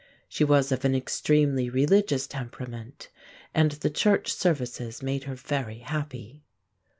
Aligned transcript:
She 0.27 0.43
was 0.43 0.71
of 0.71 0.83
an 0.83 0.95
extremely 0.95 1.69
religious 1.69 2.25
temperament, 2.25 3.09
and 3.53 3.69
the 3.73 3.91
church 3.91 4.33
services 4.33 5.03
made 5.03 5.25
her 5.25 5.35
very 5.35 5.77
happy. 5.81 6.41